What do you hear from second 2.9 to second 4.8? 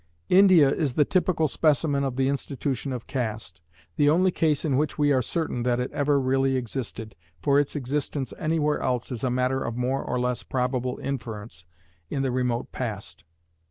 of caste the only case in